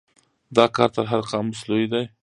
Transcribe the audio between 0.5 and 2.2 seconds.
دا کار تر هر قاموس لوی دی.